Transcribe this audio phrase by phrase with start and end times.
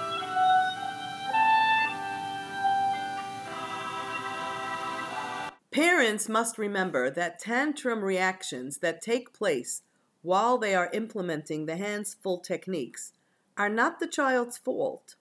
[5.71, 9.83] Parents must remember that tantrum reactions that take place
[10.23, 13.13] while they are implementing the hands full techniques
[13.57, 15.15] are not the child's fault.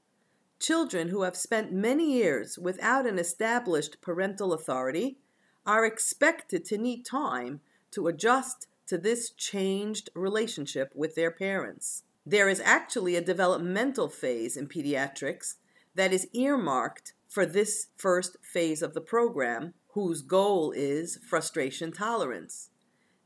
[0.60, 5.20] Children who have spent many years without an established parental authority
[5.68, 7.62] are expected to need time
[7.92, 12.04] to adjust to this changed relationship with their parents.
[12.26, 15.56] There is actually a developmental phase in pediatrics
[15.94, 22.70] that is earmarked for this first phase of the program whose goal is frustration tolerance.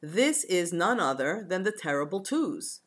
[0.01, 2.81] This is none other than the terrible twos.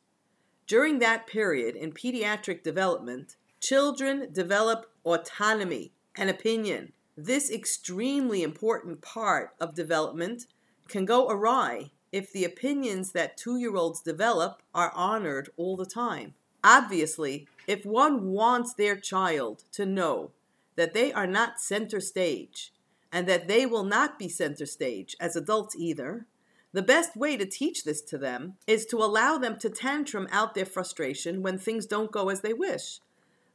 [0.66, 6.92] During that period in pediatric development, children develop autonomy and opinion.
[7.16, 10.46] This extremely important part of development
[10.88, 15.86] can go awry if the opinions that two year olds develop are honored all the
[15.86, 16.34] time.
[16.64, 20.32] Obviously, if one wants their child to know
[20.76, 22.72] that they are not center stage
[23.12, 26.26] and that they will not be center stage as adults either,
[26.72, 30.54] the best way to teach this to them is to allow them to tantrum out
[30.54, 33.00] their frustration when things don't go as they wish.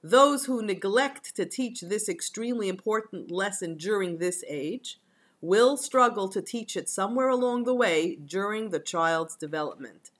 [0.04, 5.00] Those who neglect to teach this extremely important lesson during this age
[5.42, 10.12] will struggle to teach it somewhere along the way during the child's development.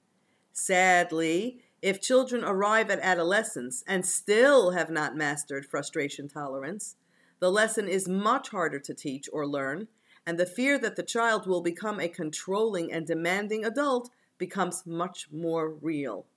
[0.54, 6.96] Sadly, if children arrive at adolescence and still have not mastered frustration tolerance,
[7.42, 9.88] the lesson is much harder to teach or learn,
[10.26, 15.28] and the fear that the child will become a controlling and demanding adult becomes much
[15.32, 16.28] more real.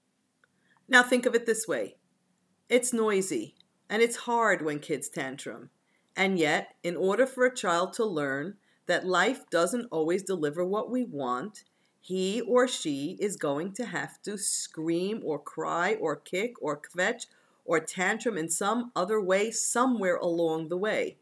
[0.88, 1.94] Now, think of it this way
[2.69, 3.54] it's noisy,
[3.88, 5.69] and it's hard when kids tantrum.
[6.16, 8.54] And yet, in order for a child to learn
[8.86, 11.65] that life doesn't always deliver what we want,
[12.00, 17.26] he or she is going to have to scream or cry or kick or kvetch
[17.64, 21.16] or tantrum in some other way somewhere along the way.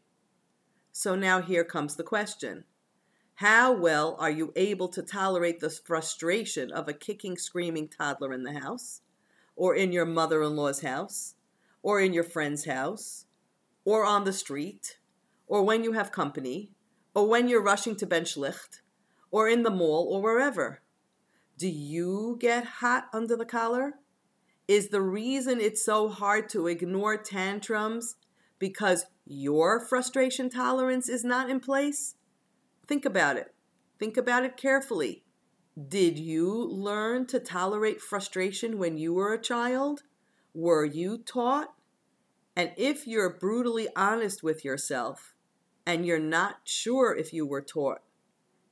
[0.91, 2.65] So now here comes the question
[3.35, 8.43] How well are you able to tolerate the frustration of a kicking, screaming toddler in
[8.43, 9.01] the house,
[9.55, 11.35] or in your mother in law's house,
[11.81, 13.25] or in your friend's house,
[13.85, 14.97] or on the street,
[15.47, 16.71] or when you have company,
[17.15, 18.81] or when you're rushing to bench licht,
[19.31, 20.81] or in the mall, or wherever?
[21.57, 23.95] Do you get hot under the collar?
[24.67, 28.15] Is the reason it's so hard to ignore tantrums
[28.59, 32.15] because your frustration tolerance is not in place?
[32.87, 33.53] Think about it.
[33.99, 35.23] Think about it carefully.
[35.87, 40.03] Did you learn to tolerate frustration when you were a child?
[40.53, 41.73] Were you taught?
[42.55, 45.33] And if you're brutally honest with yourself
[45.85, 48.01] and you're not sure if you were taught,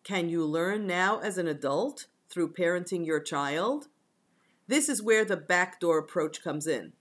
[0.03, 3.87] can you learn now as an adult through parenting your child?
[4.71, 6.93] This is where the backdoor approach comes in.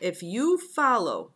[0.00, 1.30] If you follow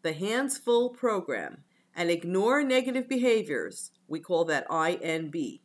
[0.00, 1.64] the hands full program
[1.94, 5.60] and ignore negative behaviors, we call that INB,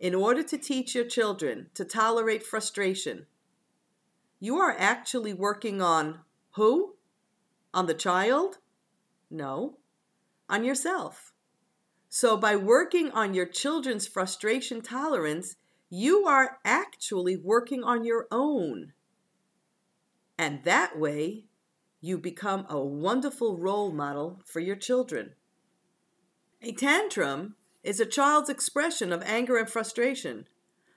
[0.00, 3.26] in order to teach your children to tolerate frustration,
[4.40, 6.22] you are actually working on
[6.56, 6.96] who?
[7.72, 8.58] On the child?
[9.30, 9.78] No,
[10.48, 11.32] on yourself.
[12.08, 15.54] So, by working on your children's frustration tolerance,
[15.88, 18.92] you are actually working on your own.
[20.38, 21.44] And that way,
[22.00, 25.32] you become a wonderful role model for your children.
[26.62, 30.46] A tantrum is a child's expression of anger and frustration.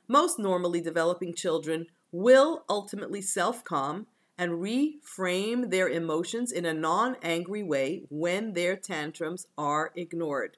[0.07, 4.07] Most normally developing children will ultimately self calm
[4.37, 10.57] and reframe their emotions in a non angry way when their tantrums are ignored.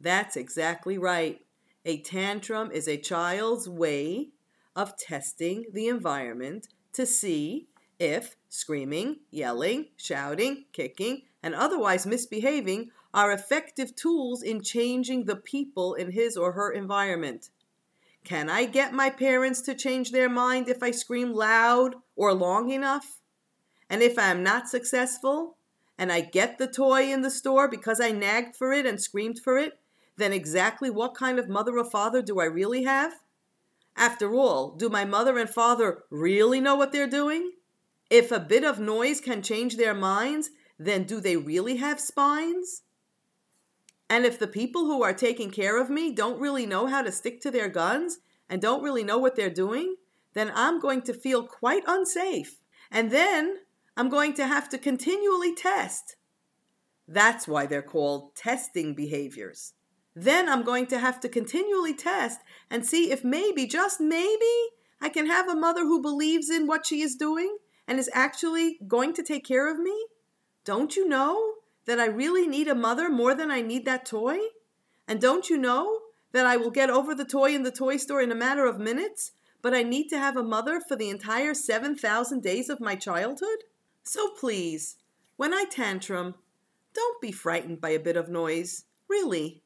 [0.00, 1.45] That's exactly right.
[1.88, 4.30] A tantrum is a child's way
[4.74, 7.68] of testing the environment to see
[8.00, 15.94] if screaming, yelling, shouting, kicking, and otherwise misbehaving are effective tools in changing the people
[15.94, 17.50] in his or her environment.
[18.24, 22.70] Can I get my parents to change their mind if I scream loud or long
[22.70, 23.20] enough?
[23.88, 25.56] And if I am not successful,
[25.96, 29.38] and I get the toy in the store because I nagged for it and screamed
[29.38, 29.78] for it,
[30.16, 33.14] then exactly what kind of mother or father do I really have?
[33.96, 37.52] After all, do my mother and father really know what they're doing?
[38.10, 42.82] If a bit of noise can change their minds, then do they really have spines?
[44.08, 47.10] And if the people who are taking care of me don't really know how to
[47.10, 48.18] stick to their guns
[48.48, 49.96] and don't really know what they're doing,
[50.34, 52.58] then I'm going to feel quite unsafe.
[52.90, 53.56] And then
[53.96, 56.16] I'm going to have to continually test.
[57.08, 59.72] That's why they're called testing behaviors.
[60.18, 62.40] Then I'm going to have to continually test
[62.70, 66.86] and see if maybe, just maybe, I can have a mother who believes in what
[66.86, 69.94] she is doing and is actually going to take care of me.
[70.64, 74.38] Don't you know that I really need a mother more than I need that toy?
[75.06, 76.00] And don't you know
[76.32, 78.78] that I will get over the toy in the toy store in a matter of
[78.78, 82.94] minutes, but I need to have a mother for the entire 7,000 days of my
[82.94, 83.64] childhood?
[84.02, 84.96] So please,
[85.36, 86.36] when I tantrum,
[86.94, 88.84] don't be frightened by a bit of noise.
[89.08, 89.62] Really.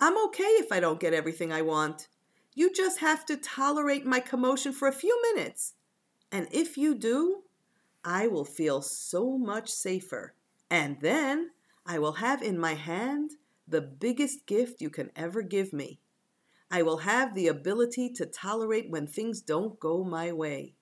[0.00, 2.08] I'm okay if I don't get everything I want.
[2.54, 5.74] You just have to tolerate my commotion for a few minutes.
[6.30, 7.42] And if you do,
[8.04, 10.34] I will feel so much safer.
[10.70, 11.50] And then
[11.86, 13.32] I will have in my hand
[13.66, 16.00] the biggest gift you can ever give me.
[16.70, 20.74] I will have the ability to tolerate when things don't go my way.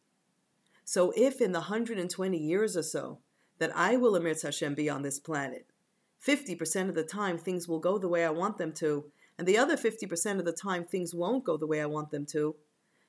[0.85, 3.21] So, if in the 120 years or so
[3.59, 5.67] that I will Emir Hashem be on this planet,
[6.25, 9.05] 50% of the time things will go the way I want them to,
[9.39, 12.27] and the other 50% of the time things won't go the way I want them
[12.27, 12.57] to.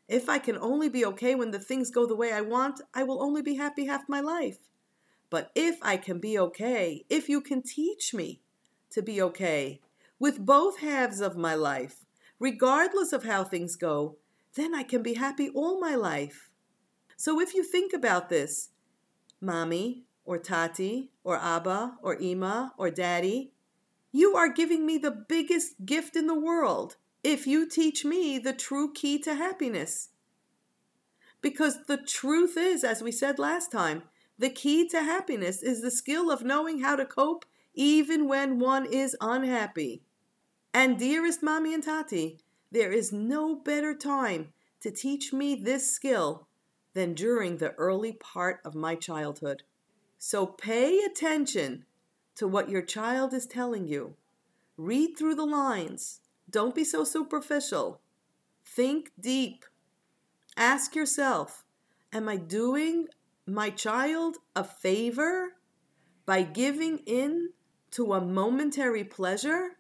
[0.07, 3.04] If I can only be okay when the things go the way I want, I
[3.04, 4.59] will only be happy half my life.
[5.30, 8.42] But if I can be okay, if you can teach me
[8.92, 9.81] to be okay
[10.19, 12.06] with both halves of my life,
[12.39, 14.15] regardless of how things go,
[14.56, 16.50] then I can be happy all my life.
[17.18, 18.69] So if you think about this,
[19.42, 23.53] mommy, or Tati or Abba or Ima or Daddy.
[24.12, 28.53] You are giving me the biggest gift in the world if you teach me the
[28.53, 30.09] true key to happiness.
[31.41, 34.03] Because the truth is, as we said last time,
[34.38, 38.85] the key to happiness is the skill of knowing how to cope even when one
[38.85, 40.03] is unhappy.
[40.73, 42.39] And dearest Mommy and Tati,
[42.71, 44.50] there is no better time
[44.81, 46.47] to teach me this skill
[46.94, 49.63] than during the early part of my childhood.
[50.17, 51.85] So pay attention
[52.35, 54.15] to what your child is telling you.
[54.77, 56.21] Read through the lines.
[56.49, 58.01] Don't be so superficial.
[58.65, 59.65] Think deep.
[60.55, 61.63] Ask yourself
[62.13, 63.07] Am I doing
[63.45, 65.53] my child a favor
[66.25, 67.49] by giving in
[67.91, 69.71] to a momentary pleasure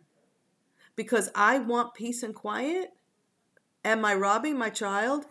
[0.95, 2.89] because I want peace and quiet?
[3.85, 5.25] Am I robbing my child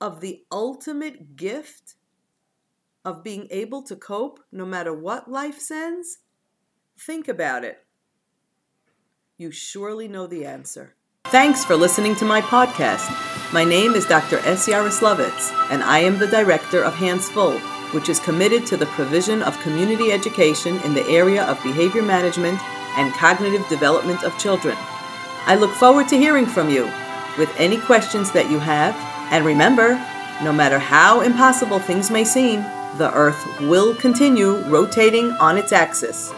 [0.00, 1.94] of the ultimate gift
[3.04, 6.18] of being able to cope no matter what life sends?
[6.98, 7.78] Think about it.
[9.36, 10.96] You surely know the answer.
[11.26, 13.06] Thanks for listening to my podcast.
[13.52, 14.38] My name is Dr.
[14.38, 14.66] S.
[14.66, 17.58] Yaroslavitz, and I am the director of Hands Full,
[17.92, 22.60] which is committed to the provision of community education in the area of behavior management
[22.98, 24.76] and cognitive development of children.
[25.46, 26.84] I look forward to hearing from you
[27.38, 28.94] with any questions that you have,
[29.30, 29.94] and remember,
[30.42, 32.60] no matter how impossible things may seem,
[32.96, 36.32] the Earth will continue rotating on its axis.